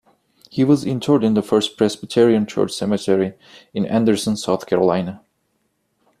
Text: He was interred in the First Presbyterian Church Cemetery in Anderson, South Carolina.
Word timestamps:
He 0.49 0.63
was 0.63 0.83
interred 0.83 1.23
in 1.23 1.35
the 1.35 1.43
First 1.43 1.77
Presbyterian 1.77 2.47
Church 2.47 2.71
Cemetery 2.71 3.35
in 3.71 3.85
Anderson, 3.85 4.35
South 4.35 4.65
Carolina. 4.65 5.21